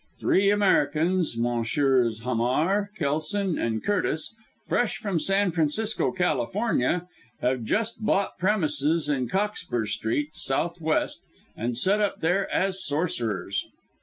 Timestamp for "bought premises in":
8.03-9.29